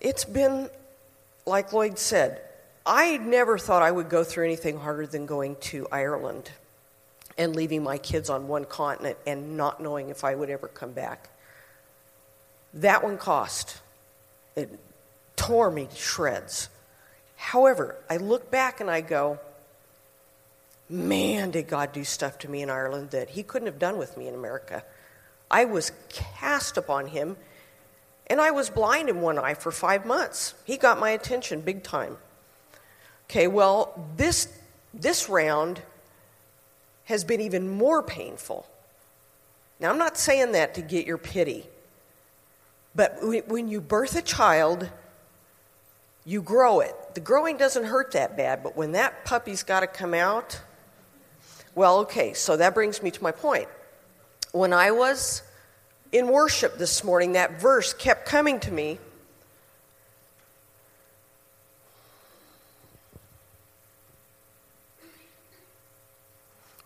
[0.01, 0.69] It's been,
[1.47, 2.41] like Lloyd said,
[2.85, 6.51] I never thought I would go through anything harder than going to Ireland
[7.37, 10.93] and leaving my kids on one continent and not knowing if I would ever come
[10.93, 11.29] back.
[12.75, 13.79] That one cost.
[14.55, 14.79] It
[15.37, 16.69] tore me to shreds.
[17.37, 19.39] However, I look back and I go,
[20.89, 24.17] man, did God do stuff to me in Ireland that He couldn't have done with
[24.17, 24.83] me in America.
[25.51, 27.37] I was cast upon Him,
[28.27, 30.55] and I was blind in one eye for five months.
[30.65, 32.17] He got my attention big time.
[33.29, 34.49] Okay, well, this,
[34.95, 35.83] this round
[37.05, 38.67] has been even more painful.
[39.79, 41.67] Now, I'm not saying that to get your pity,
[42.95, 44.89] but when you birth a child,
[46.27, 46.95] you grow it.
[47.15, 50.61] The growing doesn't hurt that bad, but when that puppy's got to come out,
[51.75, 53.69] well, okay, so that brings me to my point.
[54.51, 55.43] When I was
[56.11, 58.99] in worship this morning, that verse kept coming to me.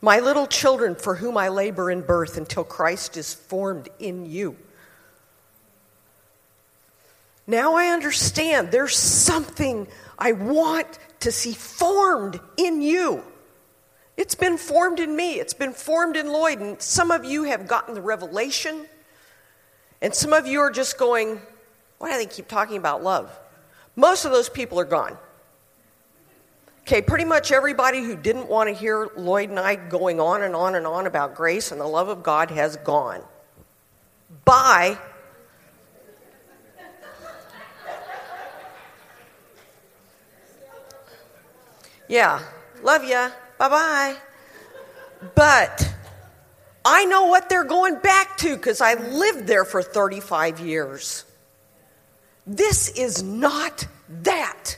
[0.02, 4.56] My little children, for whom I labor in birth until Christ is formed in you.
[7.50, 10.86] Now I understand there's something I want
[11.20, 13.24] to see formed in you.
[14.16, 17.66] It's been formed in me, it's been formed in Lloyd, and some of you have
[17.66, 18.86] gotten the revelation,
[20.00, 21.40] and some of you are just going,
[21.98, 23.36] Why do they keep talking about love?
[23.96, 25.18] Most of those people are gone.
[26.82, 30.54] Okay, pretty much everybody who didn't want to hear Lloyd and I going on and
[30.54, 33.22] on and on about grace and the love of God has gone.
[34.44, 34.98] Bye.
[42.10, 42.42] Yeah,
[42.82, 43.30] love ya.
[43.56, 44.16] Bye bye.
[45.36, 45.94] But
[46.84, 51.24] I know what they're going back to because I lived there for 35 years.
[52.48, 53.86] This is not
[54.22, 54.76] that.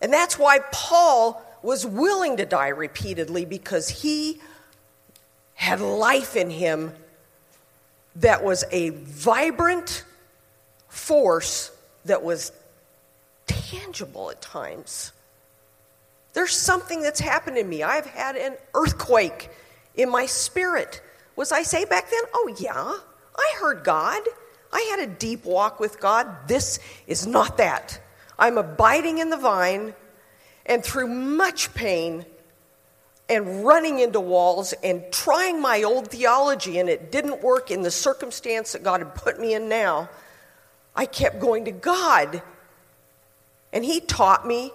[0.00, 4.40] And that's why Paul was willing to die repeatedly because he
[5.54, 6.92] had life in him
[8.14, 10.04] that was a vibrant
[10.88, 11.72] force
[12.04, 12.52] that was
[13.48, 15.10] tangible at times.
[16.34, 17.82] There's something that's happened in me.
[17.82, 19.50] I've had an earthquake
[19.94, 21.02] in my spirit.
[21.36, 22.22] Was I say back then?
[22.34, 22.94] Oh, yeah.
[23.36, 24.22] I heard God.
[24.72, 26.28] I had a deep walk with God.
[26.46, 28.00] This is not that.
[28.38, 29.94] I'm abiding in the vine,
[30.66, 32.24] and through much pain
[33.28, 37.90] and running into walls and trying my old theology, and it didn't work in the
[37.90, 40.08] circumstance that God had put me in now,
[40.94, 42.42] I kept going to God.
[43.72, 44.72] And He taught me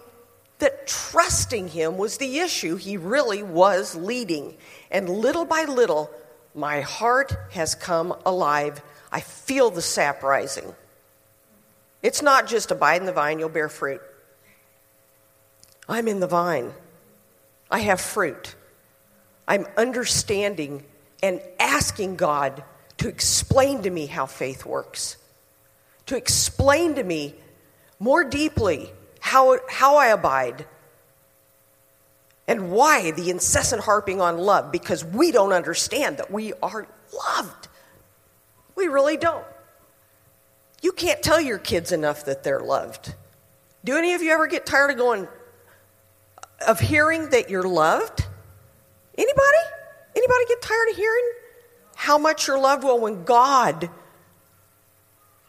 [0.64, 4.56] that trusting him was the issue he really was leading.
[4.90, 6.10] And little by little,
[6.56, 8.82] my heart has come alive.
[9.12, 10.74] I feel the sap rising.
[12.02, 14.02] It's not just abide in the vine, you'll bear fruit.
[15.90, 16.74] I'm in the vine.
[17.70, 18.56] I have fruit.
[19.46, 20.86] I'm understanding
[21.22, 22.64] and asking God
[23.00, 25.18] to explain to me how faith works,
[26.06, 27.36] to explain to me
[28.00, 28.92] more deeply
[29.24, 30.66] how, how I abide,
[32.48, 34.72] And why the incessant harping on love?
[34.72, 37.70] Because we don't understand that we are loved.
[38.76, 39.46] We really don't.
[40.82, 43.16] You can't tell your kids enough that they're loved.
[43.86, 45.28] Do any of you ever get tired of going,
[46.68, 48.26] of hearing that you're loved?
[49.18, 49.58] Anybody?
[50.16, 51.32] Anybody get tired of hearing
[51.96, 52.84] how much you're loved?
[52.84, 53.90] Well, when God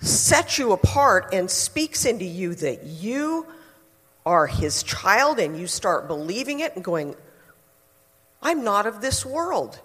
[0.01, 3.47] sets you apart and speaks into you that you
[4.27, 7.15] are his child and you start believing it and going,
[8.43, 9.79] I'm not of this world.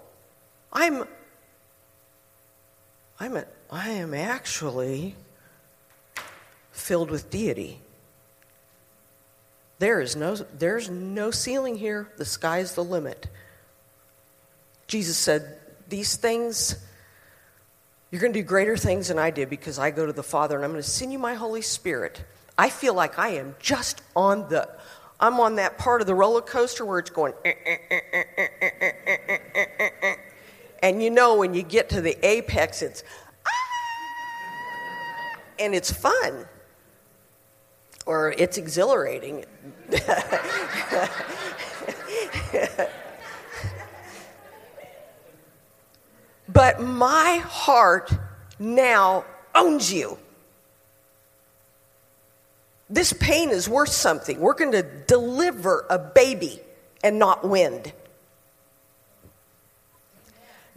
[0.72, 1.04] I'm
[3.18, 5.14] I'm a, I am actually
[6.72, 7.80] filled with deity.
[9.78, 12.10] There is no there's no ceiling here.
[12.16, 13.26] The sky's the limit.
[14.86, 16.76] Jesus said, These things
[18.10, 20.56] you're going to do greater things than I did because I go to the Father
[20.56, 22.24] and I'm going to send you my Holy Spirit.
[22.60, 24.68] I feel like I am just on the,
[25.18, 27.32] I'm on that part of the roller coaster where it's going,
[30.82, 33.02] and you know when you get to the apex, it's,
[35.58, 36.44] and it's fun
[38.04, 39.46] or it's exhilarating.
[46.46, 48.12] But my heart
[48.58, 50.18] now owns you.
[52.90, 54.40] This pain is worth something.
[54.40, 56.60] We're going to deliver a baby
[57.04, 57.92] and not wind.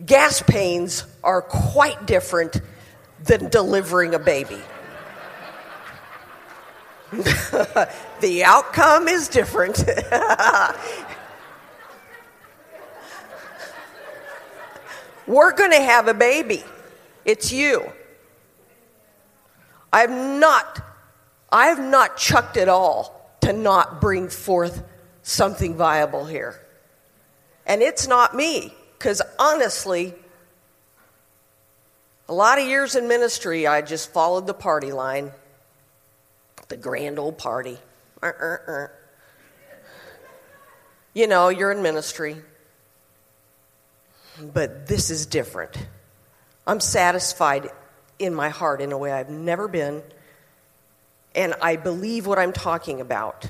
[0.05, 2.61] Gas pains are quite different
[3.23, 4.61] than delivering a baby.
[7.11, 9.77] the outcome is different.
[15.25, 16.63] We're going to have a baby.
[17.25, 17.91] It's you.
[19.91, 20.92] I have not
[21.53, 24.83] I have not chucked it all to not bring forth
[25.21, 26.59] something viable here.
[27.65, 30.15] And it's not me cuz honestly
[32.27, 35.31] a lot of years in ministry I just followed the party line.
[36.69, 37.77] The grand old party.
[38.23, 38.87] Uh-uh-uh.
[41.13, 42.41] You know, you're in ministry
[44.41, 45.77] but this is different.
[46.65, 47.69] I'm satisfied
[48.17, 50.01] in my heart in a way I've never been,
[51.35, 53.49] and I believe what I'm talking about.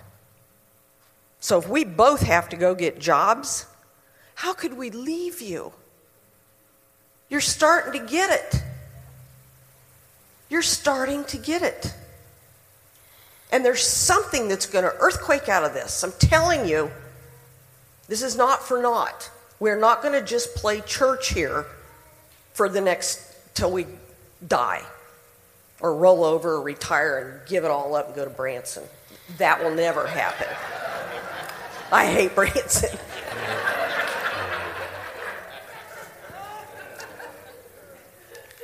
[1.39, 3.65] So if we both have to go get jobs,
[4.35, 5.73] how could we leave you?
[7.29, 8.63] You're starting to get it.
[10.49, 11.93] You're starting to get it.
[13.51, 16.03] And there's something that's going to earthquake out of this.
[16.03, 16.91] I'm telling you,
[18.07, 19.29] this is not for naught.
[19.59, 21.65] We're not going to just play church here
[22.53, 23.21] for the next,
[23.53, 23.85] till we
[24.47, 24.83] die
[25.83, 28.83] or roll over or retire and give it all up and go to Branson.
[29.37, 30.47] That will never happen.
[31.91, 32.97] I hate Branson.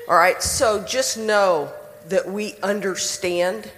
[0.07, 1.71] All right, so just know
[2.07, 3.69] that we understand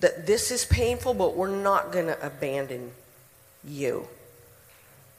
[0.00, 2.90] that this is painful, but we're not going to abandon
[3.64, 4.08] you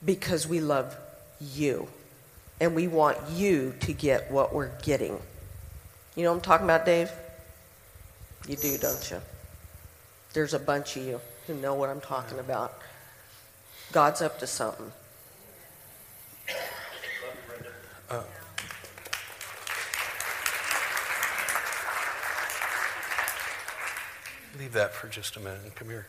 [0.06, 0.96] because we love
[1.40, 1.88] you
[2.60, 5.20] and we want you to get what we're getting.
[6.16, 7.12] You know what I'm talking about, Dave?
[8.48, 9.18] You do, don't you?
[10.34, 12.78] There's a bunch of you who know what I'm talking about.
[13.92, 14.92] God's up to something.
[18.10, 18.22] Uh,
[24.60, 26.06] leave that for just a minute and come here.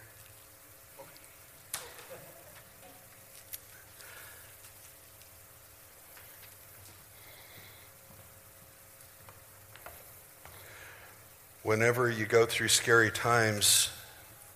[11.64, 13.90] Whenever you go through scary times,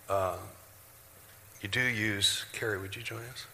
[0.09, 0.37] uh,
[1.61, 3.47] you do use, Carrie, would you join us?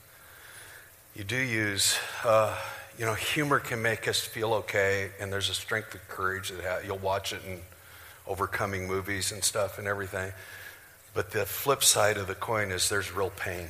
[1.15, 2.55] You do use, uh,
[2.99, 6.85] you know, humor can make us feel okay, and there's a strength of courage that
[6.85, 7.61] you'll watch it in
[8.27, 10.33] overcoming movies and stuff and everything.
[11.15, 13.69] But the flip side of the coin is there's real pain.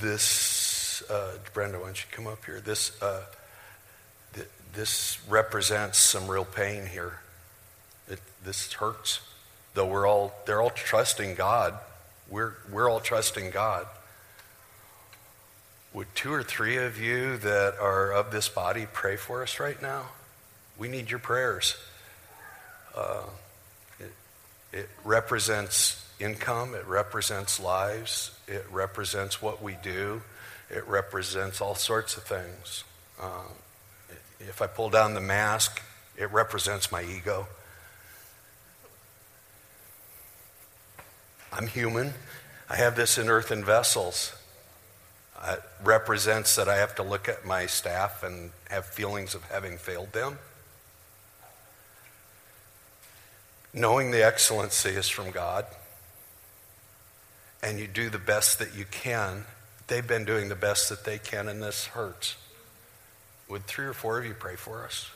[0.00, 2.60] This, uh, Brenda, why don't you come up here?
[2.60, 3.24] This, uh,
[4.32, 7.18] th- this represents some real pain here.
[8.08, 9.20] It, this hurts.
[9.74, 11.74] Though we're all, they're all trusting God.
[12.28, 13.86] We're, we're all trusting God.
[15.94, 19.80] Would two or three of you that are of this body pray for us right
[19.80, 20.06] now?
[20.78, 21.76] We need your prayers.
[22.96, 23.24] Uh,
[24.00, 24.12] it,
[24.72, 30.22] it represents income, it represents lives, it represents what we do,
[30.70, 32.84] it represents all sorts of things.
[33.20, 33.48] Uh,
[34.40, 35.82] if I pull down the mask,
[36.16, 37.46] it represents my ego.
[41.52, 42.14] I'm human.
[42.70, 44.32] I have this in earthen vessels.
[45.46, 49.76] It represents that I have to look at my staff and have feelings of having
[49.76, 50.38] failed them.
[53.74, 55.66] Knowing the excellency is from God,
[57.62, 59.44] and you do the best that you can.
[59.88, 62.36] They've been doing the best that they can, and this hurts.
[63.48, 65.10] Would three or four of you pray for us?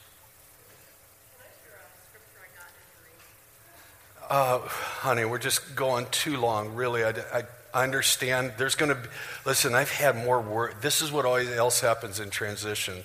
[4.29, 6.75] Uh, honey, we're just going too long.
[6.75, 8.55] Really, I, I, I understand.
[8.59, 9.09] There's going to be,
[9.45, 10.81] listen, I've had more work.
[10.81, 13.05] This is what always else happens in transition.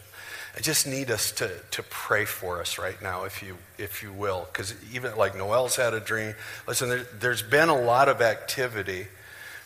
[0.58, 4.12] I just need us to, to pray for us right now, if you, if you
[4.12, 4.48] will.
[4.52, 6.34] Because even like Noel's had a dream.
[6.68, 9.06] Listen, there, there's been a lot of activity.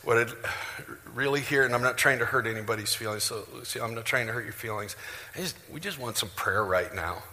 [0.04, 0.30] What it
[1.14, 4.28] really here, and I'm not trying to hurt anybody's feelings, so see, I'm not trying
[4.28, 4.96] to hurt your feelings.
[5.36, 7.24] Just, we just want some prayer right now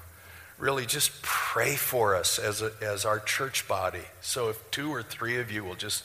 [0.63, 4.05] really just pray for us as, a, as our church body.
[4.21, 6.05] So if two or three of you will just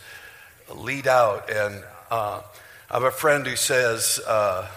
[0.74, 1.52] lead out.
[1.52, 2.42] And uh,
[2.90, 4.68] I have a friend who says uh,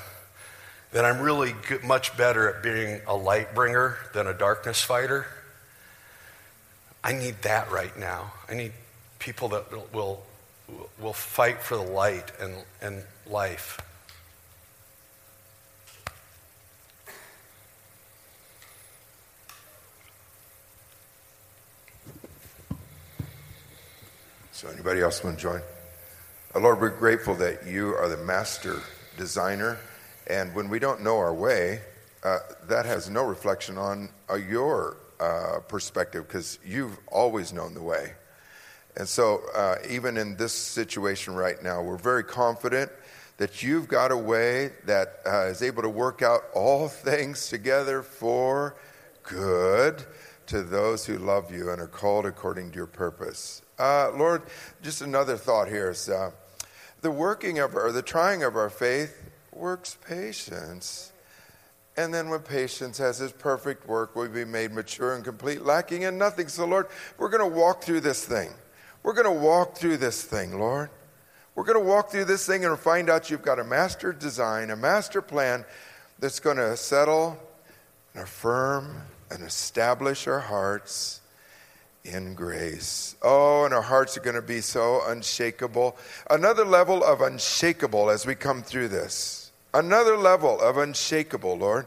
[0.93, 5.27] that I'm really good, much better at being a light bringer than a darkness fighter.
[7.03, 8.33] I need that right now.
[8.51, 8.73] I need
[9.19, 10.23] people that will, will,
[11.01, 13.81] will fight for the light and, and life.
[24.61, 25.63] So, anybody else want to join?
[26.55, 28.83] Lord, we're grateful that you are the master
[29.17, 29.79] designer.
[30.27, 31.81] And when we don't know our way,
[32.23, 37.81] uh, that has no reflection on uh, your uh, perspective because you've always known the
[37.81, 38.13] way.
[38.99, 42.93] And so, uh, even in this situation right now, we're very confident
[43.39, 48.03] that you've got a way that uh, is able to work out all things together
[48.03, 48.77] for
[49.23, 50.05] good
[50.49, 53.63] to those who love you and are called according to your purpose.
[53.81, 54.43] Uh, Lord,
[54.83, 56.33] just another thought here is uh,
[57.01, 61.13] the working of our, the trying of our faith works patience.
[61.97, 66.03] And then when patience has its perfect work, we'll be made mature and complete, lacking
[66.03, 66.49] in nothing.
[66.49, 68.51] So, Lord, we're going to walk through this thing.
[69.03, 70.91] We're going to walk through this thing, Lord.
[71.55, 74.69] We're going to walk through this thing and find out you've got a master design,
[74.69, 75.65] a master plan
[76.19, 77.39] that's going to settle
[78.13, 79.01] and affirm
[79.31, 81.20] and establish our hearts
[82.05, 83.17] in grace.
[83.23, 85.97] Oh, and our hearts are going to be so unshakable.
[86.31, 89.53] Another level of unshakable as we come through this.
[89.75, 91.87] Another level of unshakable, Lord.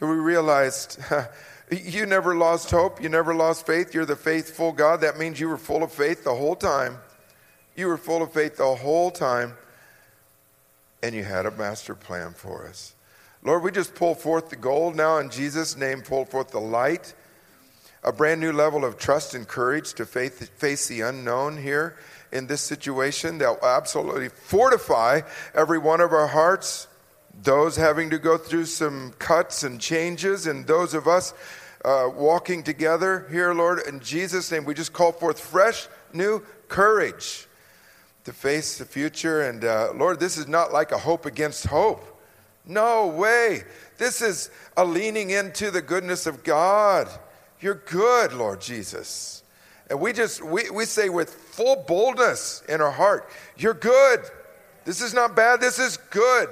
[0.00, 0.98] We realized
[1.70, 3.94] you never lost hope, you never lost faith.
[3.94, 5.00] You're the faithful God.
[5.00, 6.98] That means you were full of faith the whole time.
[7.76, 9.54] You were full of faith the whole time,
[11.02, 12.94] and you had a master plan for us.
[13.42, 17.14] Lord, we just pull forth the gold now in Jesus' name, pull forth the light
[18.04, 21.96] a brand new level of trust and courage to faith, face the unknown here
[22.32, 25.22] in this situation that will absolutely fortify
[25.54, 26.86] every one of our hearts.
[27.42, 31.32] Those having to go through some cuts and changes, and those of us
[31.84, 37.46] uh, walking together here, Lord, in Jesus' name, we just call forth fresh, new courage
[38.24, 39.42] to face the future.
[39.42, 42.10] And uh, Lord, this is not like a hope against hope.
[42.66, 43.64] No way.
[43.98, 47.08] This is a leaning into the goodness of God
[47.60, 49.42] you're good, Lord Jesus.
[49.90, 54.20] And we just, we, we say with full boldness in our heart, You're good.
[54.84, 56.50] This is not bad, this is good.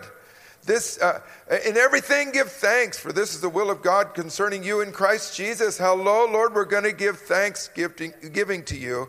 [0.64, 1.20] This, uh,
[1.66, 5.36] in everything, give thanks, for this is the will of God concerning you in Christ
[5.36, 5.76] Jesus.
[5.76, 9.08] Hello, Lord, we're going to give thanks giving, giving to you,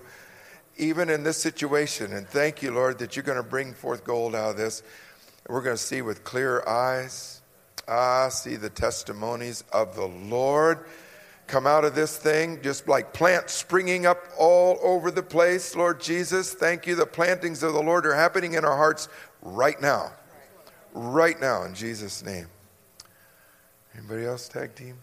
[0.78, 2.12] even in this situation.
[2.12, 4.82] And thank you, Lord, that you're going to bring forth gold out of this.
[5.48, 7.41] we're going to see with clear eyes.
[7.88, 10.86] Ah, see the testimonies of the Lord
[11.54, 15.76] come out of this thing just like plants springing up all over the place.
[15.76, 16.95] Lord Jesus, thank you.
[16.95, 19.08] The plantings of the Lord are happening in our hearts
[19.43, 20.14] right now.
[20.93, 22.47] Right now, in Jesus' name.
[23.95, 24.97] Anybody else tag team?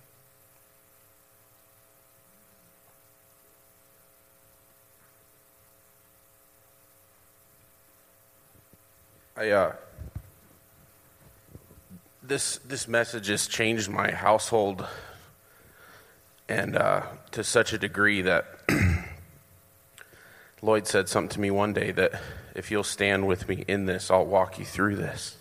[9.37, 9.73] I uh,
[12.25, 14.85] this this message has changed my household
[16.51, 18.45] and uh, to such a degree that
[20.63, 22.21] Lloyd said something to me one day that
[22.57, 25.37] if you'll stand with me in this, I'll walk you through this.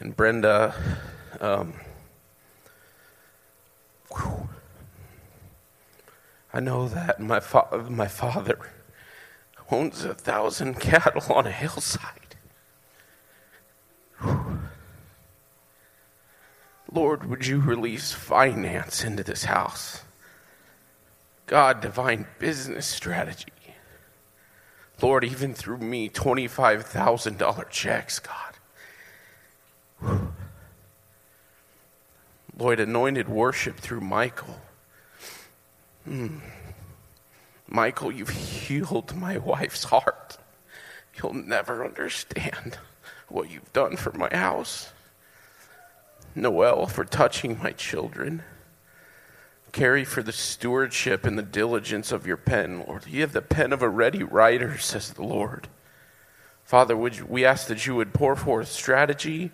[0.00, 0.74] And Brenda,
[1.38, 1.74] um,
[6.54, 8.58] I know that my, fa- my father
[9.70, 12.19] owns a thousand cattle on a hillside.
[16.92, 20.02] Lord, would you release finance into this house?
[21.46, 23.46] God, divine business strategy.
[25.00, 28.54] Lord, even through me, $25,000 checks, God.
[32.58, 34.60] Lord, anointed worship through Michael.
[36.08, 36.40] Mm.
[37.68, 40.38] Michael, you've healed my wife's heart.
[41.16, 42.78] You'll never understand
[43.28, 44.92] what you've done for my house.
[46.34, 48.42] Noel, for touching my children.
[49.72, 53.06] Carrie, for the stewardship and the diligence of your pen, Lord.
[53.06, 55.68] You have the pen of a ready writer, says the Lord.
[56.64, 59.50] Father, you, we ask that you would pour forth strategy,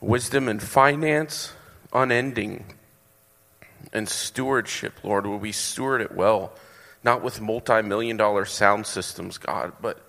[0.00, 1.52] wisdom, and finance,
[1.92, 2.74] unending,
[3.92, 5.26] and stewardship, Lord.
[5.26, 6.52] Will we steward it well,
[7.02, 10.00] not with multi million dollar sound systems, God, but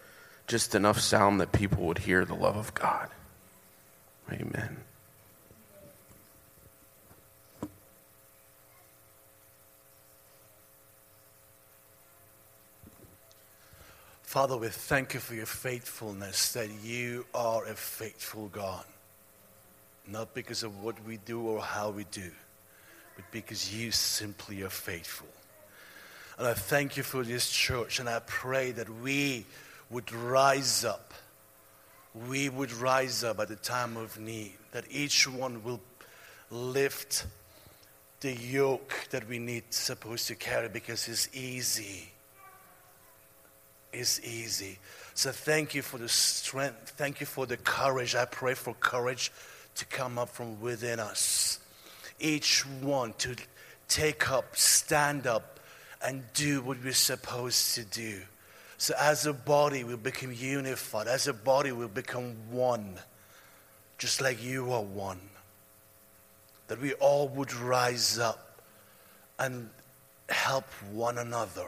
[0.47, 3.09] just enough sound that people would hear the love of God.
[4.31, 4.77] Amen.
[14.31, 18.85] Father, we thank you for your faithfulness, that you are a faithful God.
[20.07, 22.31] Not because of what we do or how we do,
[23.17, 25.27] but because you simply are faithful.
[26.37, 29.45] And I thank you for this church, and I pray that we
[29.89, 31.13] would rise up.
[32.29, 35.81] We would rise up at the time of need, that each one will
[36.49, 37.25] lift
[38.21, 42.13] the yoke that we need supposed to carry because it's easy
[43.93, 44.79] is easy.
[45.13, 46.93] So thank you for the strength.
[46.97, 48.15] Thank you for the courage.
[48.15, 49.31] I pray for courage
[49.75, 51.59] to come up from within us.
[52.19, 53.35] Each one to
[53.87, 55.59] take up, stand up,
[56.03, 58.21] and do what we're supposed to do.
[58.77, 61.07] So as a body, we become unified.
[61.07, 62.97] As a body, we become one,
[63.97, 65.19] just like you are one.
[66.67, 68.61] That we all would rise up
[69.37, 69.69] and
[70.29, 71.67] help one another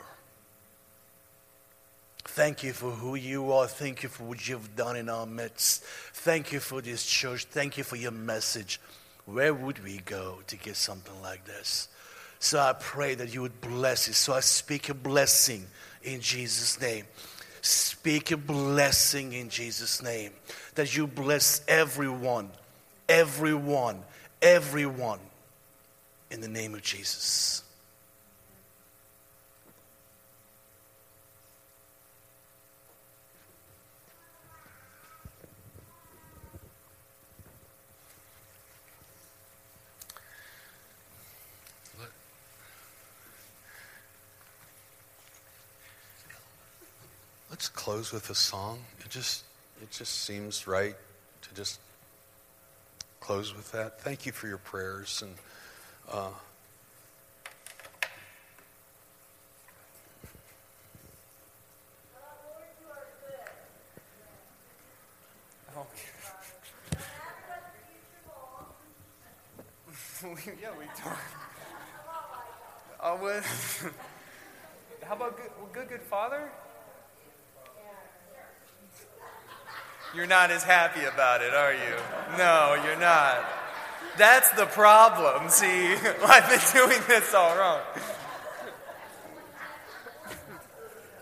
[2.33, 3.67] Thank you for who you are.
[3.67, 5.83] Thank you for what you've done in our midst.
[5.83, 7.45] Thank you for this church.
[7.45, 8.81] Thank you for your message.
[9.25, 11.89] Where would we go to get something like this?
[12.39, 14.15] So I pray that you would bless it.
[14.15, 15.67] So I speak a blessing
[16.01, 17.05] in Jesus' name.
[17.61, 20.31] Speak a blessing in Jesus' name.
[20.73, 22.49] That you bless everyone,
[23.07, 24.01] everyone,
[24.41, 25.19] everyone
[26.31, 27.62] in the name of Jesus.
[47.53, 48.79] Let's close with a song.
[49.05, 49.43] It just
[49.79, 50.95] it just seems right
[51.43, 51.79] to just
[53.19, 54.01] close with that.
[54.01, 55.35] Thank you for your prayers and.
[56.11, 56.29] Uh,
[70.59, 71.19] yeah, we talk.
[72.99, 73.93] Uh, with,
[75.03, 76.49] how about good, good, good father?
[80.15, 81.95] You're not as happy about it, are you?
[82.37, 83.43] No, you're not.
[84.15, 85.49] That's the problem.
[85.49, 85.65] See,
[86.25, 87.81] I've been doing this all wrong.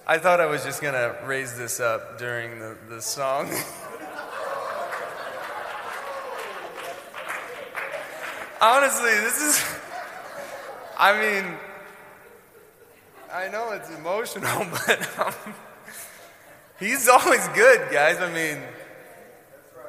[0.05, 3.45] I thought I was just going to raise this up during the, the song.
[8.61, 9.63] Honestly, this is.
[10.99, 11.57] I mean,
[13.33, 15.33] I know it's emotional, but um,
[16.77, 18.17] he's always good, guys.
[18.19, 18.61] I mean,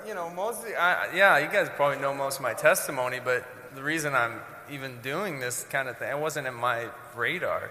[0.06, 3.82] you know, mostly, I, yeah, you guys probably know most of my testimony, but the
[3.82, 4.40] reason I'm
[4.70, 7.70] even doing this kind of thing, it wasn't in my radar.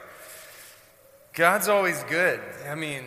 [1.34, 2.40] God's always good.
[2.70, 3.04] I mean,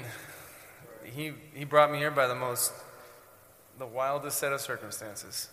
[1.04, 2.72] he, he brought me here by the most,
[3.78, 5.48] the wildest set of circumstances.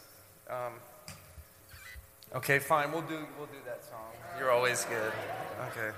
[0.49, 0.73] Um,
[2.35, 4.11] okay, fine, we'll do, we'll do that song.
[4.39, 5.13] You're always good.
[5.71, 5.91] Okay.